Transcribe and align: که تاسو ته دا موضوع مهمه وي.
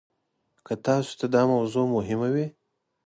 که 0.65 0.73
تاسو 0.85 1.11
ته 1.19 1.27
دا 1.33 1.41
موضوع 1.53 1.85
مهمه 1.95 2.29
وي. 2.33 2.47